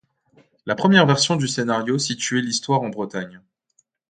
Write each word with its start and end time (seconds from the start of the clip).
La 0.65 0.73
première 0.73 1.05
version 1.05 1.35
du 1.35 1.47
scénario 1.47 1.99
situait 1.99 2.41
l'histoire 2.41 2.81
en 2.81 2.89
Bretagne. 2.89 3.39